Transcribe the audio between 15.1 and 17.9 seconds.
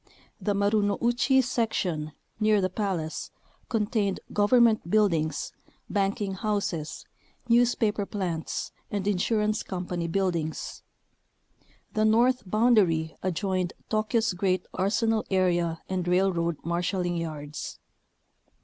area and railroad marshalling yards.